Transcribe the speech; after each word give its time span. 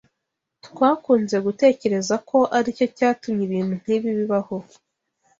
Twakunze 0.65 1.37
gutekereza 1.45 2.15
ko 2.29 2.37
aricyo 2.57 2.85
cyatumye 2.97 3.41
ibintu 3.47 3.73
nkibi 3.81 4.09
bibaho. 4.17 4.57